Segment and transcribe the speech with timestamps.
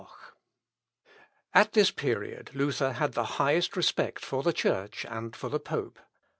[1.53, 5.99] At this period Luther had the highest respect for the church and for the pope.